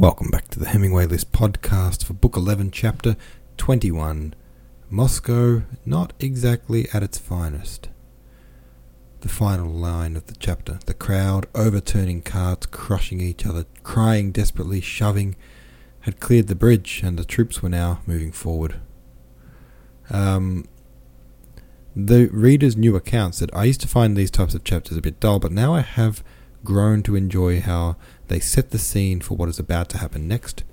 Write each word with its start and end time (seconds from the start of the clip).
Welcome 0.00 0.30
back 0.30 0.46
to 0.50 0.60
the 0.60 0.68
Hemingway 0.68 1.06
List 1.06 1.32
podcast 1.32 2.04
for 2.04 2.12
Book 2.12 2.36
11, 2.36 2.70
Chapter 2.70 3.16
21 3.56 4.32
Moscow, 4.88 5.64
not 5.84 6.12
exactly 6.20 6.86
at 6.94 7.02
its 7.02 7.18
finest. 7.18 7.88
The 9.22 9.28
final 9.28 9.68
line 9.68 10.14
of 10.14 10.28
the 10.28 10.36
chapter 10.36 10.78
the 10.86 10.94
crowd, 10.94 11.48
overturning 11.52 12.22
carts, 12.22 12.66
crushing 12.66 13.20
each 13.20 13.44
other, 13.44 13.66
crying 13.82 14.30
desperately, 14.30 14.80
shoving, 14.80 15.34
had 16.02 16.20
cleared 16.20 16.46
the 16.46 16.54
bridge, 16.54 17.00
and 17.02 17.18
the 17.18 17.24
troops 17.24 17.60
were 17.60 17.68
now 17.68 18.00
moving 18.06 18.30
forward. 18.30 18.76
Um, 20.10 20.68
the 21.96 22.28
reader's 22.28 22.76
new 22.76 22.94
account 22.94 23.34
said, 23.34 23.50
I 23.52 23.64
used 23.64 23.80
to 23.80 23.88
find 23.88 24.16
these 24.16 24.30
types 24.30 24.54
of 24.54 24.62
chapters 24.62 24.96
a 24.96 25.02
bit 25.02 25.18
dull, 25.18 25.40
but 25.40 25.50
now 25.50 25.74
I 25.74 25.80
have 25.80 26.22
grown 26.64 27.02
to 27.02 27.16
enjoy 27.16 27.60
how 27.60 27.96
they 28.28 28.40
set 28.40 28.70
the 28.70 28.78
scene 28.78 29.20
for 29.20 29.36
what 29.36 29.48
is 29.48 29.58
about 29.58 29.88
to 29.90 29.98
happen 29.98 30.28
next. 30.28 30.64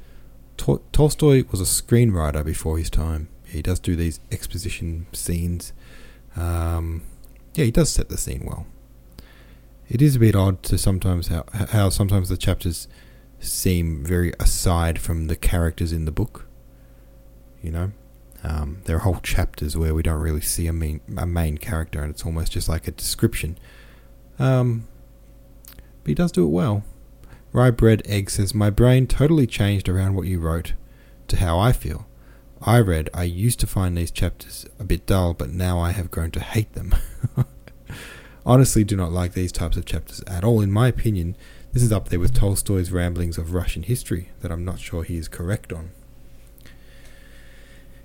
Tol- 0.57 0.83
Tolstoy 0.91 1.43
was 1.51 1.61
a 1.61 1.63
screenwriter 1.63 2.43
before 2.45 2.77
his 2.77 2.89
time. 2.89 3.27
He 3.45 3.61
does 3.61 3.79
do 3.79 3.95
these 3.95 4.19
exposition 4.31 5.07
scenes. 5.13 5.73
Um, 6.35 7.03
yeah, 7.53 7.65
he 7.65 7.71
does 7.71 7.89
set 7.89 8.09
the 8.09 8.17
scene 8.17 8.43
well. 8.45 8.67
It 9.87 10.01
is 10.01 10.15
a 10.15 10.19
bit 10.19 10.35
odd 10.35 10.63
to 10.63 10.77
sometimes 10.77 11.27
how 11.27 11.45
how 11.51 11.89
sometimes 11.89 12.29
the 12.29 12.37
chapters 12.37 12.87
seem 13.39 14.03
very 14.03 14.33
aside 14.39 14.99
from 14.99 15.27
the 15.27 15.35
characters 15.35 15.91
in 15.91 16.05
the 16.05 16.11
book. 16.11 16.47
You 17.61 17.71
know, 17.71 17.91
um, 18.43 18.81
there 18.85 18.97
are 18.97 18.99
whole 18.99 19.19
chapters 19.21 19.77
where 19.77 19.93
we 19.93 20.03
don't 20.03 20.21
really 20.21 20.41
see 20.41 20.67
a 20.67 20.73
main 20.73 21.01
a 21.15 21.25
main 21.25 21.57
character, 21.57 22.01
and 22.01 22.11
it's 22.11 22.25
almost 22.25 22.51
just 22.51 22.67
like 22.67 22.87
a 22.87 22.91
description. 22.91 23.57
Um, 24.39 24.87
but 26.03 26.09
he 26.09 26.15
does 26.15 26.31
do 26.31 26.43
it 26.43 26.49
well. 26.49 26.83
Rye 27.55 27.71
Bread 27.71 28.01
Egg 28.03 28.29
says, 28.29 28.53
My 28.53 28.69
brain 28.69 29.07
totally 29.07 29.47
changed 29.47 29.87
around 29.87 30.15
what 30.15 30.27
you 30.27 30.41
wrote 30.41 30.73
to 31.29 31.37
how 31.37 31.57
I 31.57 31.71
feel. 31.71 32.05
I 32.61 32.81
read, 32.81 33.09
I 33.13 33.23
used 33.23 33.61
to 33.61 33.67
find 33.67 33.97
these 33.97 34.11
chapters 34.11 34.65
a 34.77 34.83
bit 34.83 35.05
dull, 35.05 35.33
but 35.33 35.51
now 35.51 35.79
I 35.79 35.91
have 35.91 36.11
grown 36.11 36.31
to 36.31 36.41
hate 36.41 36.73
them. 36.73 36.93
Honestly, 38.45 38.83
do 38.83 38.97
not 38.97 39.13
like 39.13 39.31
these 39.31 39.53
types 39.53 39.77
of 39.77 39.85
chapters 39.85 40.21
at 40.27 40.43
all. 40.43 40.59
In 40.59 40.69
my 40.69 40.89
opinion, 40.89 41.37
this 41.71 41.81
is 41.81 41.93
up 41.93 42.09
there 42.09 42.19
with 42.19 42.33
Tolstoy's 42.33 42.91
ramblings 42.91 43.37
of 43.37 43.53
Russian 43.53 43.83
history 43.83 44.31
that 44.41 44.51
I'm 44.51 44.65
not 44.65 44.81
sure 44.81 45.03
he 45.03 45.15
is 45.15 45.29
correct 45.29 45.71
on. 45.71 45.91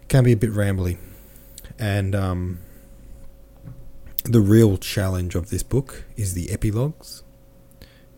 Can 0.07 0.23
be 0.23 0.33
a 0.33 0.37
bit 0.37 0.53
rambly. 0.53 0.97
And 1.77 2.15
um, 2.15 2.61
the 4.23 4.41
real 4.41 4.77
challenge 4.79 5.35
of 5.35 5.51
this 5.51 5.65
book 5.65 6.05
is 6.17 6.35
the 6.35 6.53
epilogues. 6.53 7.25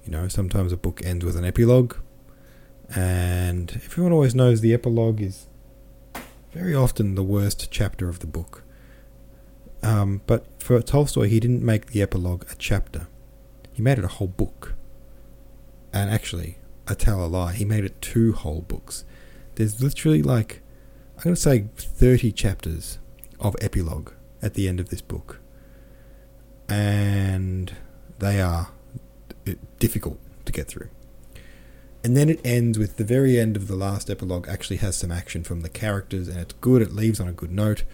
You 0.04 0.10
know, 0.10 0.28
sometimes 0.28 0.72
a 0.72 0.76
book 0.76 1.00
ends 1.04 1.24
with 1.24 1.36
an 1.36 1.44
epilogue, 1.44 1.96
and 2.94 3.80
everyone 3.84 4.12
always 4.12 4.34
knows 4.34 4.60
the 4.60 4.74
epilogue 4.74 5.20
is 5.20 5.46
very 6.52 6.74
often 6.74 7.14
the 7.14 7.22
worst 7.22 7.70
chapter 7.70 8.08
of 8.08 8.18
the 8.18 8.26
book. 8.26 8.64
Um, 9.82 10.20
but 10.26 10.46
for 10.62 10.80
Tolstoy, 10.82 11.28
he 11.28 11.40
didn't 11.40 11.62
make 11.62 11.86
the 11.86 12.02
epilogue 12.02 12.44
a 12.50 12.54
chapter, 12.56 13.06
he 13.72 13.82
made 13.82 13.98
it 13.98 14.04
a 14.04 14.08
whole 14.08 14.28
book. 14.28 14.74
And 15.92 16.10
actually, 16.10 16.58
I 16.88 16.94
tell 16.94 17.24
a 17.24 17.26
lie, 17.26 17.52
he 17.52 17.64
made 17.64 17.84
it 17.84 18.00
two 18.00 18.32
whole 18.32 18.62
books. 18.62 19.04
There's 19.54 19.82
literally 19.82 20.22
like, 20.22 20.62
I'm 21.16 21.24
going 21.24 21.36
to 21.36 21.40
say 21.40 21.68
30 21.76 22.32
chapters 22.32 22.98
of 23.38 23.54
epilogue 23.60 24.10
at 24.40 24.54
the 24.54 24.68
end 24.68 24.80
of 24.80 24.88
this 24.88 25.02
book. 25.02 25.38
And 26.68 27.74
they 28.18 28.40
are 28.40 28.68
difficult 29.78 30.18
to 30.44 30.52
get 30.52 30.68
through. 30.68 30.88
And 32.04 32.16
then 32.16 32.28
it 32.28 32.40
ends 32.44 32.78
with 32.78 32.96
the 32.96 33.04
very 33.04 33.38
end 33.38 33.56
of 33.56 33.68
the 33.68 33.76
last 33.76 34.10
epilogue 34.10 34.48
actually 34.48 34.78
has 34.78 34.96
some 34.96 35.12
action 35.12 35.44
from 35.44 35.60
the 35.60 35.68
characters 35.68 36.28
and 36.28 36.38
it's 36.38 36.54
good, 36.54 36.82
it 36.82 36.92
leaves 36.92 37.20
on 37.20 37.28
a 37.28 37.32
good 37.32 37.52
note. 37.52 37.84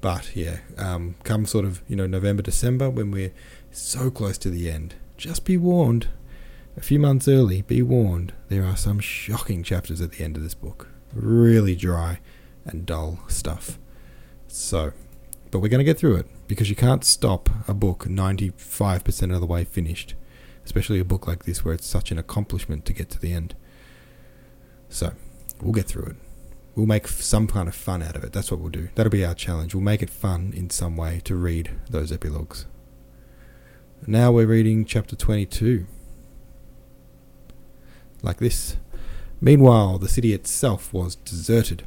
But 0.00 0.36
yeah, 0.36 0.58
um, 0.76 1.16
come 1.24 1.44
sort 1.44 1.64
of, 1.64 1.82
you 1.88 1.96
know, 1.96 2.06
November, 2.06 2.42
December, 2.42 2.88
when 2.88 3.10
we're 3.10 3.32
so 3.72 4.10
close 4.10 4.38
to 4.38 4.50
the 4.50 4.70
end, 4.70 4.94
just 5.16 5.44
be 5.44 5.56
warned. 5.56 6.08
A 6.76 6.80
few 6.80 7.00
months 7.00 7.26
early, 7.26 7.62
be 7.62 7.82
warned, 7.82 8.32
there 8.48 8.64
are 8.64 8.76
some 8.76 9.00
shocking 9.00 9.64
chapters 9.64 10.00
at 10.00 10.12
the 10.12 10.24
end 10.24 10.36
of 10.36 10.44
this 10.44 10.54
book. 10.54 10.88
Really 11.12 11.74
dry 11.74 12.20
and 12.64 12.86
dull 12.86 13.18
stuff. 13.26 13.76
So, 14.46 14.92
but 15.50 15.58
we're 15.58 15.68
going 15.68 15.78
to 15.78 15.84
get 15.84 15.98
through 15.98 16.16
it 16.16 16.26
because 16.46 16.70
you 16.70 16.76
can't 16.76 17.04
stop 17.04 17.50
a 17.66 17.74
book 17.74 18.04
95% 18.04 19.34
of 19.34 19.40
the 19.40 19.46
way 19.46 19.64
finished 19.64 20.14
especially 20.68 21.00
a 21.00 21.04
book 21.04 21.26
like 21.26 21.44
this 21.44 21.64
where 21.64 21.72
it's 21.72 21.86
such 21.86 22.10
an 22.12 22.18
accomplishment 22.18 22.84
to 22.84 22.92
get 22.92 23.08
to 23.08 23.18
the 23.18 23.32
end. 23.32 23.54
So, 24.90 25.12
we'll 25.62 25.72
get 25.72 25.86
through 25.86 26.10
it. 26.10 26.16
We'll 26.74 26.84
make 26.84 27.08
some 27.08 27.46
kind 27.46 27.68
of 27.68 27.74
fun 27.74 28.02
out 28.02 28.16
of 28.16 28.22
it. 28.22 28.34
That's 28.34 28.50
what 28.50 28.60
we'll 28.60 28.68
do. 28.68 28.90
That'll 28.94 29.08
be 29.08 29.24
our 29.24 29.34
challenge. 29.34 29.74
We'll 29.74 29.82
make 29.82 30.02
it 30.02 30.10
fun 30.10 30.52
in 30.54 30.68
some 30.68 30.94
way 30.94 31.22
to 31.24 31.34
read 31.36 31.70
those 31.88 32.12
epilogues. 32.12 32.66
Now 34.06 34.30
we're 34.30 34.46
reading 34.46 34.84
chapter 34.84 35.16
22. 35.16 35.86
Like 38.22 38.36
this. 38.36 38.76
Meanwhile, 39.40 39.98
the 39.98 40.08
city 40.08 40.34
itself 40.34 40.92
was 40.92 41.14
deserted. 41.14 41.86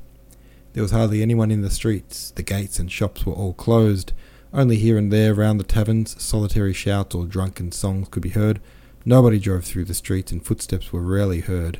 There 0.74 0.82
was 0.82 0.92
hardly 0.92 1.22
anyone 1.22 1.52
in 1.52 1.62
the 1.62 1.70
streets. 1.70 2.32
The 2.32 2.42
gates 2.42 2.80
and 2.80 2.92
shops 2.92 3.28
were 3.28 3.34
all 3.34 3.54
closed. 3.54 4.12
Only 4.54 4.76
here 4.76 4.98
and 4.98 5.14
there 5.14 5.34
round 5.34 5.60
the 5.60 5.64
taverns, 5.64 6.22
solitary 6.22 6.74
shouts 6.74 7.16
or 7.16 7.26
drunken 7.26 7.72
songs 7.72 8.10
could 8.10 8.22
be 8.22 8.30
heard. 8.30 8.60
Nobody 9.06 9.40
drove 9.40 9.64
through 9.64 9.86
the 9.86 9.94
streets, 9.94 10.32
and 10.32 10.46
footsteps 10.46 10.92
were 10.92 11.02
rarely 11.02 11.40
heard. 11.40 11.80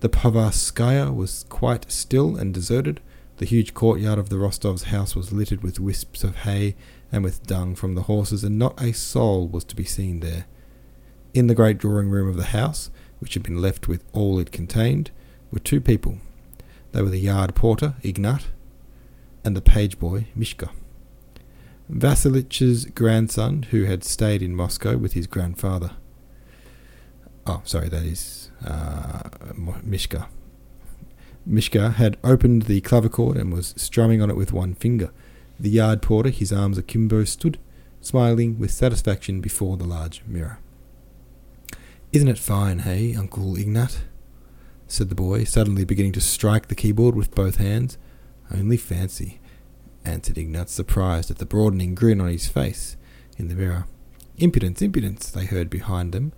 The 0.00 0.10
Povarskaya 0.10 1.14
was 1.14 1.46
quite 1.48 1.90
still 1.90 2.36
and 2.36 2.52
deserted. 2.52 3.00
The 3.38 3.46
huge 3.46 3.72
courtyard 3.72 4.18
of 4.18 4.28
the 4.28 4.36
Rostovs' 4.36 4.84
house 4.84 5.16
was 5.16 5.32
littered 5.32 5.62
with 5.62 5.80
wisps 5.80 6.22
of 6.22 6.36
hay 6.36 6.76
and 7.10 7.24
with 7.24 7.46
dung 7.46 7.74
from 7.74 7.94
the 7.94 8.02
horses, 8.02 8.44
and 8.44 8.58
not 8.58 8.80
a 8.80 8.92
soul 8.92 9.48
was 9.48 9.64
to 9.64 9.76
be 9.76 9.84
seen 9.84 10.20
there. 10.20 10.44
In 11.32 11.46
the 11.46 11.54
great 11.54 11.78
drawing 11.78 12.10
room 12.10 12.28
of 12.28 12.36
the 12.36 12.44
house, 12.44 12.90
which 13.20 13.32
had 13.34 13.42
been 13.42 13.62
left 13.62 13.88
with 13.88 14.04
all 14.12 14.38
it 14.38 14.52
contained, 14.52 15.10
were 15.50 15.58
two 15.58 15.80
people. 15.80 16.18
They 16.92 17.00
were 17.00 17.08
the 17.08 17.18
yard 17.18 17.54
porter, 17.54 17.94
Ignat, 18.02 18.48
and 19.44 19.56
the 19.56 19.62
page 19.62 19.98
boy, 19.98 20.26
Mishka. 20.36 20.70
Vasilich's 21.88 22.86
grandson, 22.86 23.64
who 23.64 23.84
had 23.84 24.04
stayed 24.04 24.42
in 24.42 24.54
Moscow 24.54 24.96
with 24.96 25.12
his 25.12 25.26
grandfather. 25.26 25.92
Oh, 27.46 27.62
sorry, 27.64 27.88
that 27.88 28.04
is 28.04 28.50
uh, 28.64 29.28
Mishka. 29.82 30.28
Mishka 31.44 31.90
had 31.90 32.16
opened 32.22 32.62
the 32.62 32.80
clavichord 32.82 33.36
and 33.36 33.52
was 33.52 33.74
strumming 33.76 34.22
on 34.22 34.30
it 34.30 34.36
with 34.36 34.52
one 34.52 34.74
finger. 34.74 35.10
The 35.58 35.70
yard 35.70 36.02
porter, 36.02 36.30
his 36.30 36.52
arms 36.52 36.78
akimbo, 36.78 37.24
stood, 37.24 37.58
smiling 38.00 38.58
with 38.58 38.70
satisfaction 38.70 39.40
before 39.40 39.76
the 39.76 39.84
large 39.84 40.22
mirror. 40.26 40.58
Isn't 42.12 42.28
it 42.28 42.38
fine, 42.38 42.80
hey, 42.80 43.14
Uncle 43.16 43.56
Ignat? 43.56 44.02
said 44.86 45.08
the 45.08 45.14
boy, 45.14 45.44
suddenly 45.44 45.84
beginning 45.84 46.12
to 46.12 46.20
strike 46.20 46.68
the 46.68 46.74
keyboard 46.74 47.16
with 47.16 47.34
both 47.34 47.56
hands. 47.56 47.98
Only 48.54 48.76
fancy 48.76 49.40
answered 50.04 50.38
Ignat, 50.38 50.68
surprised 50.68 51.30
at 51.30 51.38
the 51.38 51.46
broadening 51.46 51.94
grin 51.94 52.20
on 52.20 52.28
his 52.28 52.48
face 52.48 52.96
in 53.36 53.48
the 53.48 53.54
mirror. 53.54 53.86
Impudence, 54.36 54.82
impudence, 54.82 55.30
they 55.30 55.46
heard 55.46 55.70
behind 55.70 56.12
them 56.12 56.32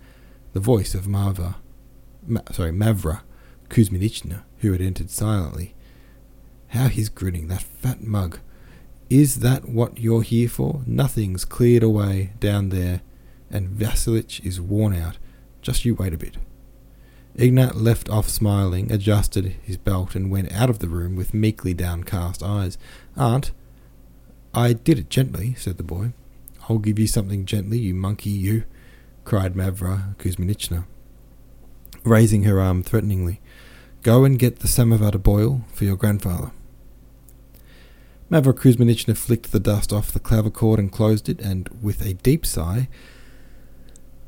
the 0.53 0.59
voice 0.59 0.95
of 0.95 1.07
Marva, 1.07 1.57
Ma- 2.25 2.41
sorry, 2.51 2.71
Mavra 2.71 3.21
Kuzminichna, 3.69 4.43
who 4.59 4.71
had 4.71 4.81
entered 4.81 5.09
silently. 5.09 5.75
How 6.69 6.87
he's 6.87 7.09
grinning, 7.09 7.47
that 7.47 7.63
fat 7.63 8.01
mug. 8.01 8.39
Is 9.09 9.41
that 9.41 9.69
what 9.69 9.99
you're 9.99 10.23
here 10.23 10.49
for? 10.49 10.81
Nothing's 10.85 11.45
cleared 11.45 11.83
away 11.83 12.33
down 12.39 12.69
there, 12.69 13.01
and 13.51 13.69
Vasilich 13.69 14.43
is 14.45 14.59
worn 14.59 14.95
out. 14.95 15.17
Just 15.61 15.85
you 15.85 15.95
wait 15.95 16.13
a 16.13 16.17
bit. 16.17 16.37
Ignat 17.37 17.75
left 17.75 18.09
off 18.09 18.29
smiling, 18.29 18.91
adjusted 18.91 19.55
his 19.61 19.77
belt, 19.77 20.15
and 20.15 20.31
went 20.31 20.53
out 20.53 20.69
of 20.69 20.79
the 20.79 20.87
room 20.87 21.15
with 21.15 21.33
meekly 21.33 21.73
downcast 21.73 22.41
eyes. 22.41 22.77
Aunt, 23.17 23.51
I 24.53 24.71
did 24.71 24.97
it 24.97 25.09
gently, 25.09 25.53
said 25.55 25.75
the 25.75 25.83
boy. 25.83 26.13
I'll 26.69 26.77
give 26.77 26.97
you 26.97 27.07
something 27.07 27.45
gently, 27.45 27.77
you 27.77 27.93
monkey, 27.93 28.29
you, 28.29 28.63
cried 29.25 29.53
Mavra 29.53 30.15
Kuzminichna, 30.15 30.85
raising 32.05 32.43
her 32.43 32.61
arm 32.61 32.81
threateningly. 32.81 33.41
Go 34.01 34.23
and 34.23 34.39
get 34.39 34.59
the 34.59 34.67
samovar 34.67 35.11
to 35.11 35.19
boil 35.19 35.61
for 35.73 35.83
your 35.83 35.97
grandfather. 35.97 36.51
Mavra 38.31 38.53
Kuzminichna 38.53 39.17
flicked 39.17 39.51
the 39.51 39.59
dust 39.59 39.91
off 39.91 40.11
the 40.11 40.21
clavichord 40.21 40.79
and 40.79 40.91
closed 40.91 41.27
it, 41.27 41.41
and 41.41 41.67
with 41.81 42.01
a 42.01 42.13
deep 42.13 42.45
sigh, 42.45 42.87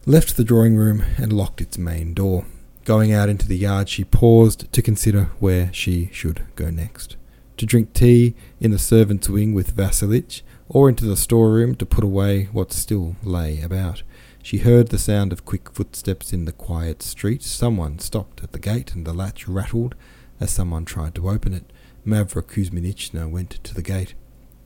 left 0.05 0.35
the 0.35 0.43
drawing 0.43 0.75
room 0.75 1.03
and 1.17 1.31
locked 1.31 1.61
its 1.61 1.77
main 1.77 2.13
door. 2.13 2.45
Going 2.87 3.11
out 3.11 3.27
into 3.27 3.49
the 3.49 3.57
yard, 3.57 3.89
she 3.89 4.05
paused 4.05 4.71
to 4.71 4.81
consider 4.81 5.23
where 5.39 5.73
she 5.73 6.09
should 6.13 6.43
go 6.55 6.69
next. 6.69 7.17
To 7.57 7.65
drink 7.65 7.91
tea 7.91 8.33
in 8.61 8.71
the 8.71 8.79
servants' 8.79 9.27
wing 9.27 9.53
with 9.53 9.75
Vasilich, 9.75 10.41
or 10.69 10.87
into 10.87 11.03
the 11.03 11.17
storeroom 11.17 11.75
to 11.75 11.85
put 11.85 12.05
away 12.05 12.45
what 12.53 12.71
still 12.71 13.17
lay 13.21 13.59
about. 13.59 14.03
She 14.41 14.59
heard 14.59 14.87
the 14.87 14.97
sound 14.97 15.33
of 15.33 15.43
quick 15.43 15.69
footsteps 15.71 16.31
in 16.31 16.45
the 16.45 16.53
quiet 16.53 17.03
street. 17.03 17.43
Someone 17.43 17.99
stopped 17.99 18.41
at 18.41 18.53
the 18.53 18.57
gate, 18.57 18.95
and 18.95 19.05
the 19.05 19.11
latch 19.11 19.49
rattled 19.49 19.93
as 20.39 20.49
someone 20.49 20.85
tried 20.85 21.13
to 21.15 21.29
open 21.29 21.53
it. 21.53 21.73
Mavra 22.05 22.41
Kuzminichna 22.41 23.29
went 23.29 23.61
to 23.65 23.73
the 23.73 23.81
gate. 23.81 24.13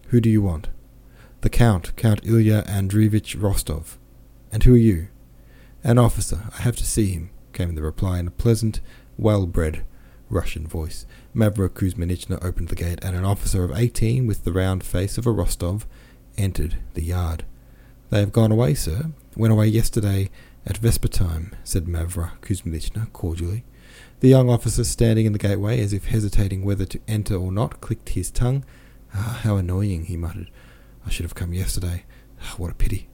Who 0.09 0.21
do 0.21 0.29
you 0.29 0.43
want? 0.43 0.69
The 1.41 1.49
Count, 1.49 1.95
Count 1.95 2.23
Ilya 2.23 2.65
Andreevich 2.67 3.35
Rostov. 3.41 3.97
And 4.51 4.61
who 4.61 4.75
are 4.75 4.77
you? 4.77 5.07
An 5.83 5.97
officer. 5.97 6.51
I 6.55 6.61
have 6.61 6.75
to 6.75 6.85
see 6.85 7.13
him, 7.13 7.31
came 7.53 7.75
the 7.75 7.81
reply 7.81 8.19
in 8.19 8.27
a 8.27 8.31
pleasant, 8.31 8.81
well 9.17 9.45
bred 9.45 9.83
Russian 10.29 10.65
voice. 10.65 11.05
Mavra 11.35 11.69
Kuzminichna 11.69 12.43
opened 12.43 12.69
the 12.69 12.75
gate, 12.75 12.99
and 13.03 13.15
an 13.15 13.25
officer 13.25 13.63
of 13.63 13.77
eighteen, 13.77 14.27
with 14.27 14.43
the 14.43 14.53
round 14.53 14.83
face 14.83 15.17
of 15.17 15.27
a 15.27 15.31
Rostov, 15.31 15.85
entered 16.37 16.77
the 16.93 17.03
yard. 17.03 17.43
They 18.09 18.19
have 18.19 18.31
gone 18.31 18.51
away, 18.51 18.73
sir. 18.73 19.11
Went 19.35 19.53
away 19.53 19.67
yesterday 19.67 20.29
at 20.65 20.77
vesper 20.77 21.07
time, 21.07 21.55
said 21.63 21.85
Mavra 21.85 22.39
Kuzminichna 22.41 23.11
cordially. 23.13 23.63
The 24.19 24.29
young 24.29 24.49
officer, 24.49 24.83
standing 24.83 25.25
in 25.25 25.33
the 25.33 25.39
gateway 25.39 25.81
as 25.81 25.93
if 25.93 26.05
hesitating 26.05 26.63
whether 26.63 26.85
to 26.85 26.99
enter 27.07 27.35
or 27.35 27.51
not, 27.51 27.81
clicked 27.81 28.09
his 28.09 28.29
tongue. 28.29 28.63
Ah, 29.13 29.39
how 29.43 29.57
annoying, 29.57 30.05
he 30.05 30.15
muttered. 30.15 30.49
I 31.05 31.09
should 31.09 31.25
have 31.25 31.35
come 31.35 31.53
yesterday. 31.53 32.03
Ah, 32.41 32.55
what 32.57 32.71
a 32.71 32.75
pity. 32.75 33.09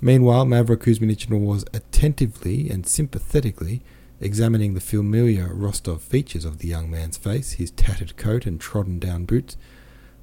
Meanwhile, 0.00 0.46
Mavra 0.46 0.76
Kuzminichna 0.76 1.38
was 1.38 1.64
attentively 1.72 2.68
and 2.68 2.86
sympathetically 2.86 3.82
examining 4.20 4.74
the 4.74 4.80
familiar 4.80 5.52
Rostov 5.52 6.02
features 6.02 6.44
of 6.44 6.58
the 6.58 6.68
young 6.68 6.90
man's 6.90 7.16
face, 7.16 7.52
his 7.52 7.70
tattered 7.70 8.16
coat 8.16 8.46
and 8.46 8.60
trodden 8.60 8.98
down 8.98 9.24
boots. 9.24 9.56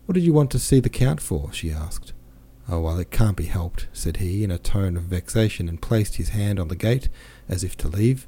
What 0.05 0.15
did 0.15 0.23
you 0.23 0.33
want 0.33 0.51
to 0.51 0.59
see 0.59 0.79
the 0.79 0.89
Count 0.89 1.21
for? 1.21 1.51
she 1.53 1.71
asked. 1.71 2.13
Oh, 2.69 2.79
well, 2.79 2.97
it 2.97 3.11
can't 3.11 3.37
be 3.37 3.45
helped, 3.45 3.87
said 3.93 4.17
he 4.17 4.43
in 4.43 4.51
a 4.51 4.57
tone 4.57 4.95
of 4.95 5.03
vexation, 5.03 5.67
and 5.67 5.81
placed 5.81 6.15
his 6.15 6.29
hand 6.29 6.59
on 6.59 6.69
the 6.69 6.75
gate 6.75 7.09
as 7.49 7.63
if 7.63 7.75
to 7.77 7.87
leave. 7.87 8.27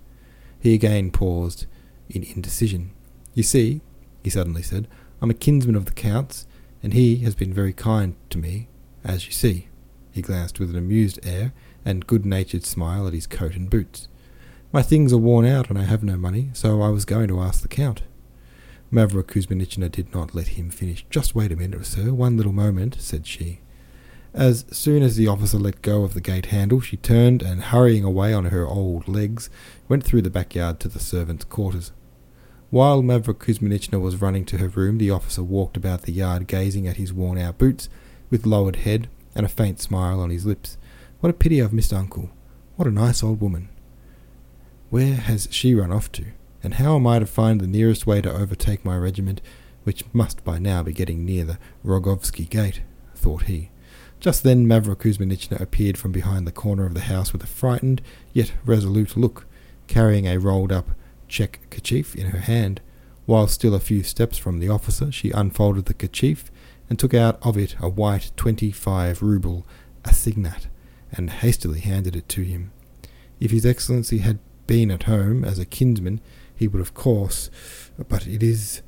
He 0.59 0.73
again 0.73 1.11
paused 1.11 1.67
in 2.09 2.23
indecision. 2.23 2.91
You 3.33 3.43
see, 3.43 3.81
he 4.23 4.29
suddenly 4.29 4.61
said, 4.61 4.87
I'm 5.21 5.29
a 5.29 5.35
kinsman 5.35 5.75
of 5.75 5.85
the 5.85 5.93
Count's, 5.93 6.47
and 6.83 6.93
he 6.93 7.17
has 7.17 7.35
been 7.35 7.53
very 7.53 7.73
kind 7.73 8.15
to 8.29 8.37
me, 8.37 8.67
as 9.03 9.25
you 9.25 9.31
see. 9.31 9.69
He 10.15 10.21
glanced 10.21 10.61
with 10.61 10.69
an 10.69 10.77
amused 10.77 11.19
air 11.23 11.51
and 11.83 12.07
good 12.07 12.25
natured 12.25 12.63
smile 12.63 13.05
at 13.05 13.13
his 13.13 13.27
coat 13.27 13.53
and 13.57 13.69
boots. 13.69 14.07
My 14.71 14.81
things 14.81 15.11
are 15.11 15.17
worn 15.17 15.45
out 15.45 15.69
and 15.69 15.77
I 15.77 15.83
have 15.83 16.05
no 16.05 16.15
money, 16.15 16.51
so 16.53 16.81
I 16.81 16.87
was 16.87 17.03
going 17.03 17.27
to 17.27 17.41
ask 17.41 17.61
the 17.61 17.67
Count. 17.67 18.03
Mavra 18.93 19.23
Kuzminichna 19.23 19.91
did 19.91 20.13
not 20.13 20.33
let 20.33 20.47
him 20.47 20.69
finish. 20.69 21.05
Just 21.09 21.35
wait 21.35 21.51
a 21.51 21.57
minute, 21.57 21.85
sir, 21.85 22.13
one 22.13 22.37
little 22.37 22.53
moment, 22.53 22.95
said 22.97 23.27
she. 23.27 23.59
As 24.33 24.63
soon 24.71 25.03
as 25.03 25.17
the 25.17 25.27
officer 25.27 25.57
let 25.57 25.81
go 25.81 26.03
of 26.05 26.13
the 26.13 26.21
gate 26.21 26.45
handle, 26.45 26.79
she 26.79 26.95
turned 26.95 27.41
and, 27.41 27.63
hurrying 27.63 28.05
away 28.05 28.33
on 28.33 28.45
her 28.45 28.65
old 28.65 29.09
legs, 29.09 29.49
went 29.89 30.05
through 30.05 30.21
the 30.21 30.29
backyard 30.29 30.79
to 30.79 30.87
the 30.87 30.97
servants' 30.97 31.43
quarters. 31.43 31.91
While 32.69 33.03
Mavra 33.03 33.33
Kuzminichna 33.33 33.99
was 33.99 34.21
running 34.21 34.45
to 34.45 34.59
her 34.59 34.69
room, 34.69 34.97
the 34.97 35.11
officer 35.11 35.43
walked 35.43 35.75
about 35.75 36.03
the 36.03 36.13
yard 36.13 36.47
gazing 36.47 36.87
at 36.87 36.95
his 36.95 37.11
worn 37.11 37.37
out 37.37 37.57
boots, 37.57 37.89
with 38.29 38.45
lowered 38.45 38.77
head 38.77 39.09
and 39.35 39.45
a 39.45 39.49
faint 39.49 39.79
smile 39.79 40.19
on 40.19 40.29
his 40.29 40.45
lips. 40.45 40.77
What 41.19 41.29
a 41.29 41.33
pity 41.33 41.61
I've 41.61 41.73
missed 41.73 41.93
Uncle. 41.93 42.29
What 42.75 42.87
a 42.87 42.91
nice 42.91 43.23
old 43.23 43.41
woman. 43.41 43.69
Where 44.89 45.15
has 45.15 45.47
she 45.51 45.75
run 45.75 45.91
off 45.91 46.11
to? 46.13 46.25
And 46.63 46.75
how 46.75 46.95
am 46.95 47.05
I 47.05 47.19
to 47.19 47.25
find 47.25 47.59
the 47.59 47.67
nearest 47.67 48.07
way 48.07 48.21
to 48.21 48.31
overtake 48.31 48.83
my 48.83 48.97
regiment, 48.97 49.41
which 49.83 50.03
must 50.13 50.43
by 50.43 50.57
now 50.57 50.83
be 50.83 50.93
getting 50.93 51.25
near 51.25 51.45
the 51.45 51.59
Rogovsky 51.85 52.49
gate? 52.49 52.81
thought 53.15 53.43
he. 53.43 53.69
Just 54.19 54.43
then 54.43 54.65
Mavra 54.65 54.95
Kuzminichna 54.95 55.59
appeared 55.59 55.97
from 55.97 56.11
behind 56.11 56.47
the 56.47 56.51
corner 56.51 56.85
of 56.85 56.93
the 56.93 57.01
house 57.01 57.33
with 57.33 57.43
a 57.43 57.47
frightened 57.47 58.01
yet 58.33 58.53
resolute 58.65 59.17
look, 59.17 59.45
carrying 59.87 60.27
a 60.27 60.37
rolled 60.37 60.71
up 60.71 60.89
check 61.27 61.59
kerchief 61.69 62.15
in 62.15 62.27
her 62.27 62.39
hand. 62.39 62.81
While 63.25 63.47
still 63.47 63.73
a 63.73 63.79
few 63.79 64.03
steps 64.03 64.37
from 64.37 64.59
the 64.59 64.69
officer, 64.69 65.11
she 65.11 65.31
unfolded 65.31 65.85
the 65.85 65.93
kerchief 65.93 66.51
and 66.89 66.99
took 66.99 67.13
out 67.13 67.39
of 67.41 67.57
it 67.57 67.75
a 67.79 67.89
white 67.89 68.31
twenty-five 68.35 69.21
rouble 69.21 69.65
assignat, 70.03 70.67
and 71.11 71.29
hastily 71.29 71.79
handed 71.79 72.15
it 72.15 72.29
to 72.29 72.41
him. 72.41 72.71
If 73.39 73.51
His 73.51 73.65
Excellency 73.65 74.19
had 74.19 74.39
been 74.67 74.91
at 74.91 75.03
home 75.03 75.43
as 75.43 75.59
a 75.59 75.65
kinsman, 75.65 76.21
he 76.55 76.67
would 76.67 76.81
of 76.81 76.93
course, 76.93 77.49
but 78.07 78.27
it 78.27 78.41
is 78.41 78.81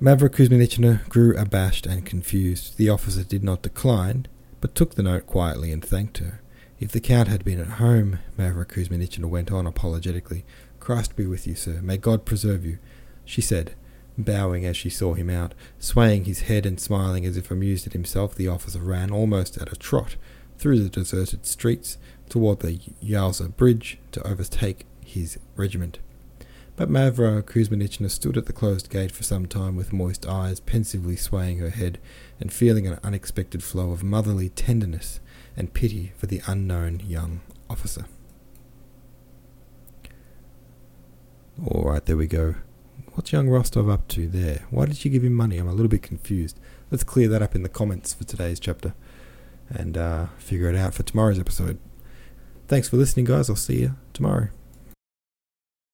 Mavra 0.00 0.30
Kuzminichna 0.30 1.06
grew 1.10 1.36
abashed 1.36 1.84
and 1.84 2.06
confused. 2.06 2.78
The 2.78 2.88
officer 2.88 3.22
did 3.22 3.44
not 3.44 3.60
decline, 3.60 4.26
but 4.62 4.74
took 4.74 4.94
the 4.94 5.02
note 5.02 5.26
quietly 5.26 5.72
and 5.72 5.84
thanked 5.84 6.18
her. 6.18 6.40
If 6.78 6.92
the 6.92 7.00
Count 7.00 7.28
had 7.28 7.44
been 7.44 7.60
at 7.60 7.78
home, 7.78 8.18
Mavra 8.38 8.64
Kuzminichna 8.64 9.26
went 9.26 9.52
on 9.52 9.66
apologetically, 9.66 10.46
Christ 10.78 11.16
be 11.16 11.26
with 11.26 11.46
you, 11.46 11.54
sir. 11.54 11.80
May 11.82 11.98
God 11.98 12.24
preserve 12.24 12.64
you, 12.64 12.78
she 13.26 13.42
said, 13.42 13.74
bowing 14.22 14.64
as 14.64 14.76
she 14.76 14.90
saw 14.90 15.14
him 15.14 15.30
out. 15.30 15.54
Swaying 15.78 16.24
his 16.24 16.42
head 16.42 16.66
and 16.66 16.80
smiling 16.80 17.24
as 17.24 17.36
if 17.36 17.50
amused 17.50 17.86
at 17.86 17.92
himself, 17.92 18.34
the 18.34 18.48
officer 18.48 18.80
ran 18.80 19.10
almost 19.10 19.56
at 19.58 19.72
a 19.72 19.76
trot 19.76 20.16
through 20.58 20.80
the 20.80 20.88
deserted 20.88 21.46
streets 21.46 21.98
toward 22.28 22.60
the 22.60 22.78
Yauza 23.02 23.54
bridge 23.56 23.98
to 24.12 24.26
overtake 24.26 24.86
his 25.04 25.38
regiment. 25.56 25.98
But 26.76 26.88
Mavra 26.88 27.42
Kuzminichna 27.42 28.10
stood 28.10 28.38
at 28.38 28.46
the 28.46 28.54
closed 28.54 28.88
gate 28.88 29.12
for 29.12 29.22
some 29.22 29.44
time 29.46 29.76
with 29.76 29.92
moist 29.92 30.26
eyes, 30.26 30.60
pensively 30.60 31.16
swaying 31.16 31.58
her 31.58 31.68
head 31.68 31.98
and 32.38 32.50
feeling 32.50 32.86
an 32.86 32.98
unexpected 33.04 33.62
flow 33.62 33.90
of 33.90 34.02
motherly 34.02 34.48
tenderness 34.48 35.20
and 35.56 35.74
pity 35.74 36.12
for 36.16 36.26
the 36.26 36.40
unknown 36.46 37.00
young 37.00 37.42
officer. 37.68 38.06
All 41.62 41.82
right, 41.82 42.04
there 42.06 42.16
we 42.16 42.26
go. 42.26 42.54
What's 43.14 43.32
young 43.32 43.48
Rostov 43.48 43.88
up 43.88 44.06
to 44.08 44.28
there? 44.28 44.66
Why 44.70 44.86
did 44.86 44.96
she 44.96 45.10
give 45.10 45.24
him 45.24 45.34
money? 45.34 45.58
I'm 45.58 45.68
a 45.68 45.72
little 45.72 45.88
bit 45.88 46.02
confused. 46.02 46.60
Let's 46.90 47.04
clear 47.04 47.28
that 47.28 47.42
up 47.42 47.54
in 47.54 47.62
the 47.62 47.68
comments 47.68 48.14
for 48.14 48.24
today's 48.24 48.60
chapter 48.60 48.94
and 49.68 49.98
uh, 49.98 50.26
figure 50.38 50.68
it 50.68 50.76
out 50.76 50.94
for 50.94 51.02
tomorrow's 51.02 51.38
episode. 51.38 51.78
Thanks 52.68 52.88
for 52.88 52.96
listening, 52.96 53.26
guys. 53.26 53.50
I'll 53.50 53.56
see 53.56 53.80
you 53.80 53.96
tomorrow. 54.12 54.48